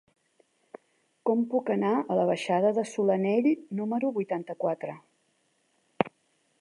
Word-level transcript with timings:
Com 1.29 1.43
puc 1.51 1.69
anar 1.73 1.91
a 1.97 2.17
la 2.19 2.25
baixada 2.31 2.71
de 2.79 2.85
Solanell 2.93 3.51
número 3.81 4.11
vuitanta-quatre? 4.17 4.97